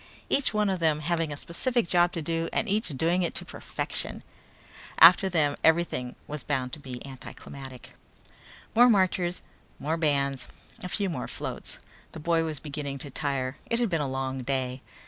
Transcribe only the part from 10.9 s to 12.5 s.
more floats. The boy